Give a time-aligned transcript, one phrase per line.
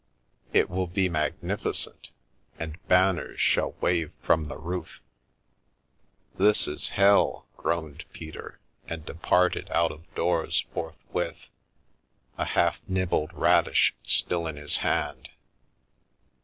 [0.51, 2.09] It will be magnificent,
[2.57, 4.99] and ban ners shall wave from the roof!""
[6.39, 11.49] This is hell," groaned Peter, and departed out of doors forthwith,
[12.35, 15.29] a half nibbled radish still in his hand.